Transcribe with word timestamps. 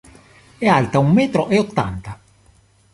È 0.57 0.65
alta 0.65 0.97
un 0.97 1.11
metro 1.11 1.47
e 1.49 1.59
ottanta. 1.59 2.19